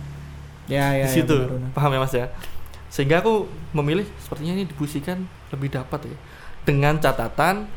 ya 0.64 0.96
ya 0.96 1.04
di 1.04 1.12
ya, 1.12 1.16
situ. 1.20 1.36
benar, 1.36 1.60
benar. 1.60 1.70
paham 1.76 1.90
ya 1.92 2.00
mas 2.00 2.14
ya? 2.16 2.26
Sehingga 2.88 3.20
aku 3.20 3.50
memilih 3.74 4.06
sepertinya 4.22 4.54
ini 4.56 4.64
dipuisikan 4.64 5.20
lebih 5.52 5.74
dapat 5.74 6.08
ya. 6.08 6.16
Dengan 6.64 6.96
catatan 6.96 7.68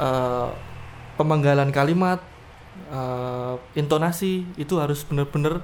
eh, 0.00 0.48
pemenggalan 1.20 1.68
kalimat 1.68 2.24
eh, 2.88 3.54
intonasi 3.76 4.48
itu 4.56 4.80
harus 4.80 5.04
benar-benar 5.04 5.60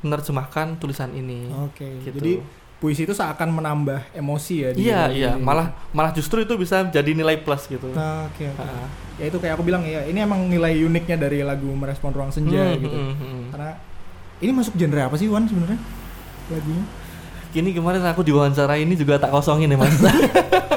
menerjemahkan 0.00 0.76
tulisan 0.76 1.10
ini 1.10 1.50
oke 1.50 1.82
gitu. 2.02 2.16
jadi 2.16 2.32
puisi 2.78 3.02
itu 3.02 3.10
seakan 3.10 3.50
menambah 3.52 4.14
emosi 4.14 4.54
ya 4.56 4.68
iya 4.72 5.00
iya 5.10 5.30
ini. 5.34 5.42
malah 5.42 5.74
malah 5.90 6.10
justru 6.10 6.38
itu 6.38 6.54
bisa 6.54 6.86
jadi 6.86 7.10
nilai 7.10 7.38
plus 7.38 7.66
gitu 7.66 7.90
Nah, 7.90 8.26
oke 8.26 8.44
oke 8.46 8.62
Ha. 8.62 8.86
ya 9.18 9.24
itu 9.26 9.36
kayak 9.36 9.58
aku 9.58 9.66
bilang 9.66 9.82
ya 9.82 10.02
ini 10.04 10.18
emang 10.18 10.46
nilai 10.46 10.78
uniknya 10.80 11.18
dari 11.18 11.42
lagu 11.42 11.66
merespon 11.68 12.10
ruang 12.10 12.30
senja 12.30 12.54
Hmm, 12.64 12.78
gitu 12.78 12.94
hmm, 12.94 13.14
hmm. 13.14 13.42
karena 13.50 13.70
ini 14.38 14.50
masuk 14.54 14.74
genre 14.74 15.02
apa 15.02 15.16
sih 15.18 15.26
Wan 15.26 15.44
sebenarnya 15.44 15.78
lagunya 16.48 16.84
Ini 17.48 17.72
kemarin 17.72 18.04
aku 18.04 18.20
diwawancara 18.22 18.76
ini 18.76 18.92
juga 18.92 19.16
tak 19.16 19.32
kosongin 19.32 19.66
ya 19.66 19.80
mas. 19.80 19.90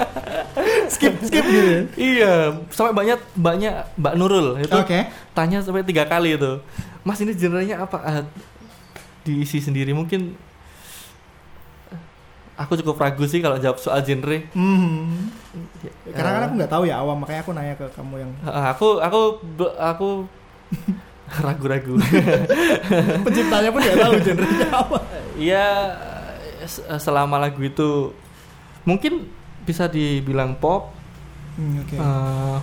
skip 0.93 1.13
skip 1.21 1.43
gitu 1.43 1.67
ya? 1.67 1.81
iya, 1.95 2.33
sampai 2.69 2.91
banyak 2.91 3.19
banyak 3.33 3.73
Mbak 3.95 4.13
Nurul 4.15 4.47
itu 4.57 4.71
oke 4.71 4.99
tanya 5.31 5.59
sampai 5.59 5.83
tiga 5.83 6.03
kali 6.05 6.35
itu. 6.35 6.59
Mas 7.01 7.19
ini 7.19 7.33
genrenya 7.33 7.81
apa? 7.81 8.23
Diisi 9.21 9.57
sendiri 9.57 9.91
mungkin. 9.91 10.33
Aku 12.57 12.77
cukup 12.77 12.99
ragu 12.99 13.25
sih 13.25 13.41
kalau 13.41 13.57
jawab 13.57 13.77
soal 13.77 14.01
genre. 14.01 14.37
Hmm. 14.53 15.33
Karena 16.07 16.29
kan 16.29 16.41
Eh, 16.41 16.45
aku 16.45 16.53
nggak 16.57 16.71
tahu 16.71 16.83
ya 16.85 17.01
awam 17.01 17.17
makanya 17.17 17.41
aku 17.41 17.51
nanya 17.51 17.73
ke 17.73 17.85
kamu 17.89 18.15
yang 18.19 18.31
aku 18.45 18.87
aku 18.97 19.19
aku 19.75 20.09
ragu-ragu. 21.45 21.97
Penciptanya 23.25 23.69
pun 23.69 23.81
nggak 23.81 23.97
tahu 23.97 24.13
genrenya 24.21 24.67
apa. 24.69 24.97
Iya 25.33 25.65
se- 26.63 26.85
selama 26.97 27.41
lagu 27.41 27.61
itu 27.61 28.13
mungkin 28.83 29.25
bisa 29.61 29.85
dibilang 29.85 30.53
pop, 30.53 30.93
Hmm, 31.51 31.81
Oke. 31.81 31.97
eh, 31.97 32.57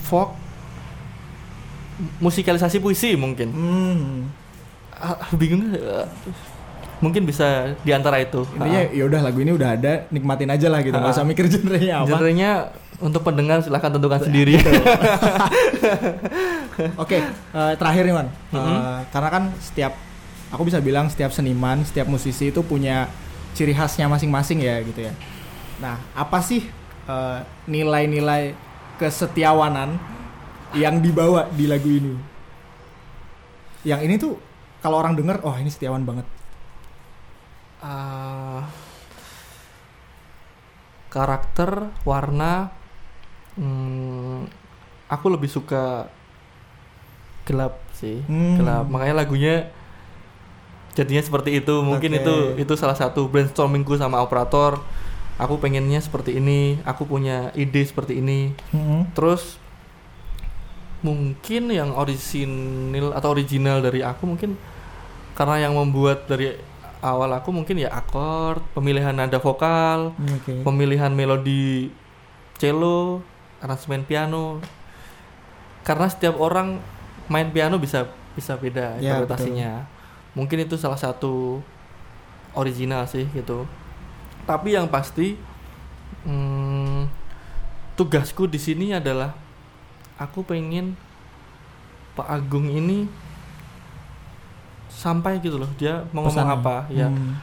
folk, 0.00 0.30
musikalisasi 2.18 2.78
puisi 2.78 3.12
mungkin. 3.14 3.48
Hmm. 3.50 4.16
Ah, 5.00 5.16
bingung 5.32 5.72
eh, 5.72 6.04
mungkin 7.00 7.24
bisa 7.24 7.72
di 7.80 7.90
antara 7.90 8.20
itu. 8.20 8.44
Intinya 8.52 8.80
ya 8.86 9.04
udah 9.04 9.20
lagu 9.24 9.40
ini 9.40 9.50
udah 9.50 9.72
ada, 9.72 10.04
nikmatin 10.08 10.52
aja 10.52 10.68
lah 10.68 10.80
gitu. 10.80 10.92
Nggak 10.92 11.16
usah 11.16 11.24
mikir 11.24 11.48
genrenya 11.48 11.94
Ah. 11.96 12.04
apa. 12.04 12.08
Genrenya 12.12 12.50
untuk 13.00 13.24
pendengar 13.24 13.64
silahkan 13.64 13.88
tentukan 13.90 14.20
sendiri. 14.20 14.60
Oke, 16.96 17.18
eh, 17.24 17.72
terakhir 17.76 18.02
nih 18.04 18.14
man, 18.14 18.28
Eh, 18.52 18.56
Mhm. 18.56 18.78
karena 19.08 19.28
kan 19.30 19.42
setiap 19.58 19.92
aku 20.48 20.62
bisa 20.64 20.80
bilang 20.80 21.08
setiap 21.08 21.30
seniman, 21.30 21.80
setiap 21.82 22.06
musisi 22.06 22.48
itu 22.48 22.60
punya 22.60 23.08
ciri 23.52 23.72
khasnya 23.72 24.06
masing-masing 24.06 24.60
ya 24.60 24.80
gitu 24.82 25.00
ya. 25.02 25.12
Nah, 25.78 25.96
apa 26.12 26.40
sih 26.40 26.64
eh, 27.02 27.38
nilai-nilai 27.66 28.54
kesetiawanan 28.96 29.96
yang 30.72 31.00
dibawa 31.00 31.48
di 31.50 31.66
lagu 31.66 31.88
ini? 31.88 32.14
Yang 33.82 34.00
ini 34.04 34.14
tuh 34.16 34.34
kalau 34.80 34.96
orang 34.96 35.16
denger, 35.16 35.40
oh 35.44 35.54
ini 35.56 35.68
setiawan 35.68 36.04
banget. 36.04 36.26
Ah, 37.80 38.68
karakter, 41.10 41.90
warna, 42.04 42.70
hmm, 43.58 44.46
aku 45.10 45.26
lebih 45.32 45.50
suka 45.50 46.06
gelap 47.44 47.80
sih, 47.96 48.22
Hmm. 48.24 48.62
gelap. 48.62 48.86
Makanya 48.86 49.14
lagunya 49.26 49.54
jadinya 50.94 51.22
seperti 51.24 51.58
itu. 51.58 51.82
Mungkin 51.82 52.14
Oke. 52.14 52.20
itu 52.22 52.34
itu 52.62 52.72
salah 52.78 52.94
satu 52.94 53.26
brainstormingku 53.26 53.98
sama 53.98 54.22
operator. 54.22 54.78
Aku 55.40 55.56
pengennya 55.56 56.04
seperti 56.04 56.36
ini, 56.36 56.76
aku 56.84 57.08
punya 57.08 57.48
ide 57.56 57.80
seperti 57.80 58.20
ini. 58.20 58.52
Terus 59.16 59.56
mungkin 61.00 61.72
yang 61.72 61.96
orisinil 61.96 63.16
atau 63.16 63.32
original 63.32 63.80
dari 63.80 64.04
aku 64.04 64.28
mungkin 64.28 64.60
karena 65.40 65.56
yang 65.56 65.72
membuat 65.72 66.28
dari 66.28 66.52
awal 67.00 67.32
aku 67.32 67.48
mungkin 67.48 67.80
ya 67.80 67.88
akord, 67.88 68.60
pemilihan 68.76 69.16
nada 69.16 69.40
vokal, 69.40 70.12
Oke. 70.36 70.60
pemilihan 70.60 71.08
melodi 71.08 71.88
cello, 72.60 73.24
aransemen 73.64 74.04
piano. 74.04 74.60
Karena 75.80 76.12
setiap 76.12 76.36
orang 76.36 76.76
main 77.32 77.48
piano 77.48 77.80
bisa 77.80 78.04
bisa 78.36 78.52
beda 78.60 79.00
Ya, 79.00 79.16
interpretasinya. 79.16 79.88
Mungkin 80.36 80.68
itu 80.68 80.76
salah 80.76 81.00
satu 81.00 81.64
original 82.52 83.08
sih 83.08 83.24
gitu. 83.32 83.64
Tapi 84.44 84.76
yang 84.76 84.92
pasti 84.92 85.40
hmm, 86.28 87.08
tugasku 87.96 88.44
di 88.44 88.60
sini 88.60 88.92
adalah 88.92 89.32
aku 90.20 90.44
pengen 90.44 91.00
Pak 92.12 92.28
Agung 92.28 92.68
ini 92.68 93.29
sampai 95.00 95.40
gitu 95.40 95.56
loh 95.56 95.70
dia 95.74 96.04
mau 96.12 96.20
ngomong 96.20 96.36
Pesannya. 96.44 96.60
apa 96.60 96.76
ya 96.92 97.08
Hmm. 97.08 97.40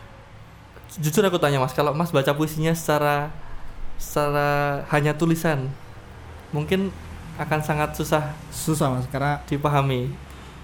jujur 0.97 1.25
aku 1.25 1.37
tanya 1.37 1.57
mas 1.57 1.73
kalau 1.73 1.89
mas 1.91 2.13
baca 2.13 2.29
puisinya 2.31 2.69
secara 2.71 3.33
secara 3.97 4.81
hanya 4.93 5.11
tulisan 5.11 5.65
mungkin 6.53 6.93
akan 7.37 7.59
sangat 7.61 7.93
susah 7.93 8.33
Susah 8.49 8.93
mas, 8.93 9.05
karena 9.09 9.41
dipahami 9.45 10.09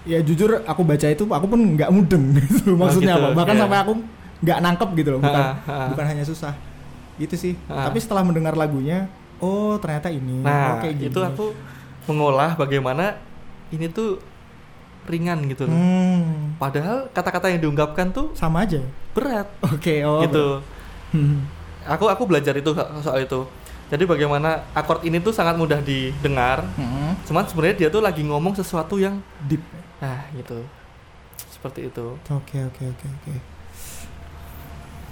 ya 0.04 0.20
jujur 0.20 0.62
aku 0.62 0.82
baca 0.82 1.06
itu 1.06 1.24
aku 1.24 1.46
pun 1.46 1.60
nggak 1.74 1.90
mudeng 1.90 2.30
gitu 2.38 2.74
maksudnya 2.74 3.18
gitu, 3.18 3.26
apa 3.26 3.36
bahkan 3.36 3.54
iya. 3.56 3.62
sampai 3.66 3.78
aku 3.82 3.92
nggak 4.44 4.58
nangkep 4.60 4.88
gitu 4.94 5.08
loh 5.16 5.20
bukan 5.20 5.42
Ha, 5.42 5.52
ha. 5.64 5.76
bukan 5.90 6.04
hanya 6.06 6.24
susah 6.24 6.52
gitu 7.16 7.34
sih 7.34 7.54
Ha. 7.66 7.88
tapi 7.88 7.98
setelah 7.98 8.22
mendengar 8.22 8.54
lagunya 8.54 9.06
oh 9.38 9.74
ternyata 9.78 10.08
ini 10.08 10.40
nah 10.40 10.76
oh, 10.76 10.82
kayak 10.82 10.94
gini. 10.98 11.08
itu 11.10 11.20
aku 11.20 11.46
mengolah 12.06 12.52
bagaimana 12.54 13.16
ini 13.70 13.88
tuh 13.88 14.20
ringan 15.04 15.44
gitu 15.44 15.64
loh. 15.64 15.72
Hmm, 15.72 16.56
padahal 16.56 17.08
kata-kata 17.10 17.48
yang 17.48 17.60
diungkapkan 17.60 18.10
tuh 18.10 18.32
sama 18.32 18.62
aja? 18.62 18.80
berat. 19.12 19.46
Oke 19.64 20.02
oh 20.02 20.22
gitu. 20.22 20.58
Hmm. 21.10 21.46
aku 21.84 22.08
aku 22.08 22.22
belajar 22.24 22.52
itu 22.52 22.72
soal 22.98 23.22
itu. 23.22 23.46
Jadi 23.84 24.04
bagaimana 24.04 24.64
akord 24.72 25.04
ini 25.04 25.20
tuh 25.20 25.30
sangat 25.30 25.54
mudah 25.54 25.78
didengar 25.78 26.64
Hmm. 26.74 27.12
cuman 27.22 27.44
sebenarnya 27.44 27.76
dia 27.76 27.88
tuh 27.88 28.00
lagi 28.00 28.22
ngomong 28.22 28.52
sesuatu 28.52 28.96
yang 28.96 29.20
deep. 29.44 29.60
Nah 29.98 30.24
gitu. 30.32 30.64
Seperti 31.46 31.86
itu. 31.86 32.16
Oke 32.26 32.58
oke 32.60 32.82
oke 32.82 33.06
oke. 33.06 33.34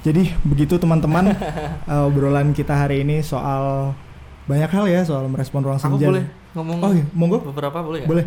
Jadi 0.03 0.35
begitu 0.43 0.75
teman-teman 0.77 1.31
eh, 1.87 2.03
obrolan 2.03 2.51
kita 2.51 2.75
hari 2.75 3.07
ini 3.07 3.23
soal 3.23 3.95
banyak 4.43 4.67
hal 4.69 4.85
ya 4.87 5.07
soal 5.07 5.31
merespon 5.31 5.63
ruang 5.63 5.79
aku 5.79 5.87
senja. 5.95 6.11
boleh 6.11 6.25
ngomong 6.53 6.79
oh 6.83 6.91
iya 6.91 7.05
monggo. 7.15 7.39
beberapa 7.47 7.79
boleh 7.79 8.03
ya? 8.03 8.09
Boleh 8.11 8.27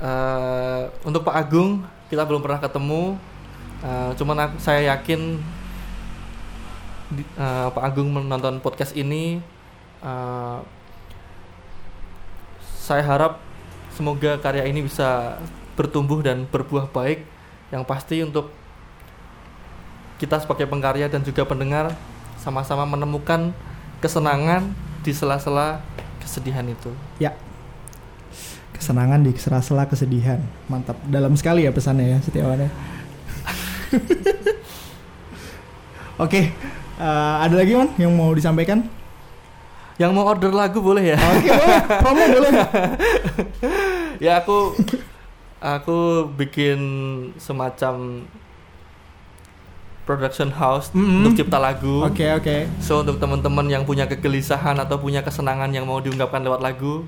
Eh, 0.00 0.82
untuk 1.04 1.28
Pak 1.28 1.36
Agung 1.36 1.84
kita 2.08 2.24
belum 2.24 2.40
pernah 2.40 2.56
ketemu. 2.56 3.20
Eh, 3.84 4.10
cuman 4.16 4.36
aku, 4.48 4.56
saya 4.56 4.96
yakin 4.96 5.36
di- 7.12 7.30
eh, 7.36 7.68
Pak 7.68 7.84
Agung 7.84 8.08
menonton 8.08 8.64
podcast 8.64 8.96
ini. 8.96 9.44
Eh, 10.00 10.58
saya 12.80 13.04
harap 13.04 13.38
semoga 13.92 14.40
karya 14.40 14.64
ini 14.64 14.88
bisa 14.88 15.36
bertumbuh 15.76 16.24
dan 16.24 16.48
berbuah 16.48 16.88
baik. 16.88 17.28
Yang 17.68 17.84
pasti 17.84 18.16
untuk 18.24 18.50
kita 20.16 20.40
sebagai 20.40 20.64
pengkarya 20.64 21.12
dan 21.12 21.20
juga 21.24 21.44
pendengar 21.44 21.92
sama-sama 22.40 22.88
menemukan 22.88 23.52
kesenangan 24.00 24.72
di 25.04 25.12
sela-sela 25.12 25.84
kesedihan 26.24 26.64
itu. 26.64 26.92
Ya. 27.20 27.36
Kesenangan 28.80 29.20
di 29.20 29.36
sela-sela 29.36 29.84
kesedihan. 29.84 30.40
Mantap. 30.72 30.96
Dalam 31.04 31.36
sekali 31.36 31.68
ya 31.68 31.70
pesannya 31.70 32.16
ya 32.16 32.18
Setiawan 32.24 32.64
ya. 32.64 32.70
Oke. 36.24 36.48
eh, 37.00 37.34
ada 37.44 37.52
lagi 37.52 37.76
man 37.76 37.92
yang 38.00 38.16
mau 38.16 38.32
disampaikan? 38.32 38.88
yang 40.00 40.16
mau 40.16 40.24
order 40.24 40.48
lagu 40.48 40.80
boleh 40.80 41.12
ya 41.12 41.18
Oke 41.20 41.52
boleh. 41.52 41.80
Promo 42.00 42.24
boleh. 42.24 42.52
ya 44.24 44.40
aku 44.40 44.72
aku 45.60 46.24
bikin 46.40 46.80
semacam 47.36 48.24
production 50.08 50.48
house 50.56 50.88
Mm-mm. 50.96 51.22
untuk 51.22 51.36
cipta 51.36 51.60
lagu. 51.60 52.00
Oke 52.08 52.32
oke. 52.32 52.64
So 52.80 53.04
untuk 53.04 53.20
teman-teman 53.20 53.68
yang 53.68 53.84
punya 53.84 54.08
kegelisahan 54.08 54.80
atau 54.80 54.96
punya 54.96 55.20
kesenangan 55.20 55.68
yang 55.68 55.84
mau 55.84 56.00
diungkapkan 56.00 56.40
lewat 56.40 56.64
lagu, 56.64 57.04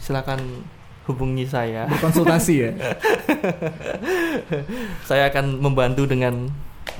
silakan 0.00 0.64
hubungi 1.04 1.44
saya. 1.44 1.86
Berkonsultasi 1.88 2.54
ya. 2.56 2.70
saya 5.08 5.28
akan 5.28 5.58
membantu 5.58 6.06
dengan 6.06 6.48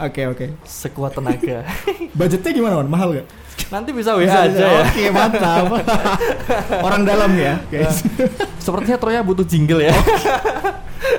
Oke 0.00 0.24
oke. 0.24 0.46
sekuat 0.64 1.12
tenaga. 1.12 1.68
Budgetnya 2.18 2.50
gimana 2.50 2.80
man? 2.80 2.88
Mahal 2.88 3.08
gak? 3.14 3.26
Nanti 3.68 3.92
bisa 3.92 4.16
WA 4.16 4.24
Bisa, 4.24 4.40
aja 4.42 4.52
bisa. 4.52 4.64
ya. 4.64 4.80
Oke 4.82 5.04
mantap. 5.10 5.64
Orang 6.86 7.02
dalam 7.04 7.30
ya 7.36 7.60
guys. 7.68 8.00
Sepertinya 8.56 8.96
Troya 8.96 9.20
butuh 9.20 9.44
jingle 9.44 9.84
ya. 9.84 9.92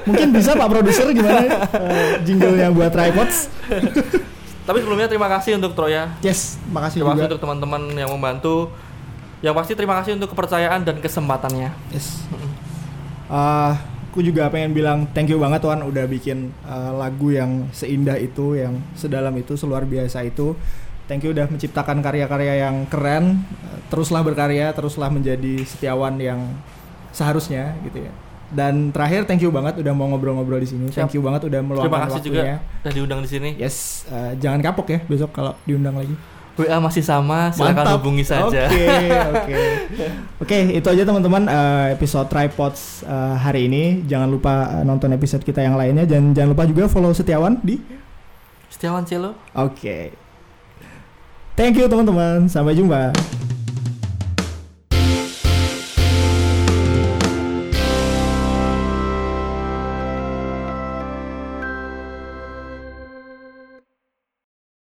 Mungkin 0.03 0.33
bisa 0.33 0.57
Pak 0.57 0.67
Produser 0.67 1.05
gimana? 1.11 1.69
eh, 1.69 2.17
jinglenya 2.25 2.73
buat 2.73 2.89
tripods. 2.89 3.47
Tapi 4.63 4.77
sebelumnya 4.79 5.05
terima 5.05 5.29
kasih 5.29 5.59
untuk 5.59 5.77
Troya. 5.77 6.09
Yes. 6.19 6.57
Makasih 6.67 7.03
Terima 7.03 7.13
kasih 7.13 7.19
juga. 7.19 7.29
untuk 7.29 7.39
teman-teman 7.39 7.81
yang 7.93 8.09
membantu. 8.09 8.73
Yang 9.43 9.53
pasti 9.53 9.73
terima 9.75 9.95
kasih 9.99 10.15
untuk 10.15 10.31
kepercayaan 10.31 10.81
dan 10.81 10.97
kesempatannya. 10.97 11.69
Yes. 11.91 12.25
Ah, 13.31 13.79
aku 14.13 14.21
juga 14.21 14.45
pengen 14.53 14.77
bilang 14.77 15.09
thank 15.09 15.25
you 15.25 15.41
banget 15.41 15.65
Wan 15.65 15.81
udah 15.81 16.05
bikin 16.05 16.53
uh, 16.69 16.93
lagu 16.93 17.33
yang 17.33 17.65
seindah 17.73 18.13
itu, 18.21 18.53
yang 18.53 18.77
sedalam 18.93 19.33
itu, 19.41 19.57
seluar 19.57 19.89
biasa 19.89 20.21
itu. 20.21 20.53
Thank 21.09 21.25
you 21.25 21.33
udah 21.33 21.49
menciptakan 21.49 21.99
karya-karya 22.05 22.69
yang 22.69 22.85
keren. 22.85 23.41
Uh, 23.65 23.79
teruslah 23.89 24.21
berkarya, 24.21 24.69
teruslah 24.77 25.09
menjadi 25.09 25.65
setiawan 25.65 26.21
yang 26.21 26.45
seharusnya 27.09 27.73
gitu 27.81 28.05
ya. 28.05 28.13
Dan 28.53 28.93
terakhir 28.93 29.25
thank 29.25 29.41
you 29.41 29.49
banget 29.49 29.81
udah 29.81 29.93
mau 29.97 30.05
ngobrol-ngobrol 30.13 30.61
di 30.61 30.69
sini. 30.69 30.93
Thank 30.93 31.17
you 31.17 31.25
banget 31.25 31.49
udah 31.49 31.61
meluangkan 31.65 31.89
Terima 31.89 32.05
kasih 32.05 32.21
juga 32.21 32.37
waktunya. 32.37 32.57
udah 32.61 32.93
diundang 32.93 33.21
di 33.25 33.29
sini. 33.33 33.49
Yes, 33.57 34.05
uh, 34.13 34.37
jangan 34.37 34.61
kapok 34.61 34.93
ya 34.93 34.99
besok 35.09 35.33
kalau 35.33 35.57
diundang 35.65 35.97
lagi. 35.97 36.13
WA 36.53 36.77
masih 36.77 37.01
sama, 37.01 37.49
silakan 37.49 37.81
Mantap. 37.81 37.97
hubungi 37.97 38.21
saja. 38.21 38.69
Oke, 38.69 38.85
oke. 39.09 39.55
Oke, 40.43 40.57
itu 40.75 40.87
aja 40.91 41.01
teman-teman 41.07 41.49
eh, 41.49 41.97
episode 41.97 42.29
Tripods 42.29 43.01
eh, 43.07 43.35
hari 43.41 43.65
ini. 43.65 44.05
Jangan 44.05 44.29
lupa 44.29 44.69
eh, 44.69 44.83
nonton 44.85 45.09
episode 45.17 45.41
kita 45.41 45.65
yang 45.65 45.73
lainnya 45.79 46.05
dan 46.05 46.35
jangan 46.35 46.53
lupa 46.53 46.69
juga 46.69 46.85
follow 46.91 47.09
Setiawan 47.15 47.57
di 47.63 47.81
Setiawan 48.69 49.01
Celo. 49.07 49.33
Oke. 49.57 50.13
Thank 51.57 51.81
you 51.81 51.89
teman-teman. 51.89 52.45
Sampai 52.51 52.77
jumpa. 52.77 53.13